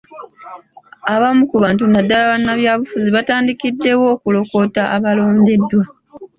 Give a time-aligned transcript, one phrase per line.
[1.13, 5.83] Abamu ku bantu naddala bannabyabufuzi baatandikiddewo okukolokota abaalondeddwa.